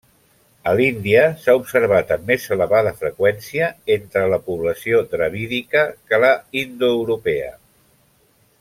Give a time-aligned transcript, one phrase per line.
[0.69, 3.67] A l'Índia s'ha observat en més elevada freqüència
[3.97, 6.33] entre la població dravídica que la
[6.65, 7.53] indoeuropea.